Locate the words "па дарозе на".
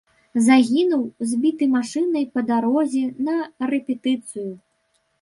2.39-3.35